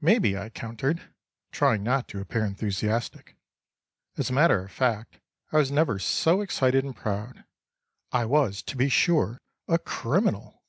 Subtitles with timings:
[0.00, 1.14] "Maybe," I countered,
[1.52, 3.36] trying not to appear enthusiastic.
[4.16, 5.20] As a matter of fact
[5.52, 7.44] I was never so excited and proud.
[8.10, 10.64] I was, to be sure, a criminal!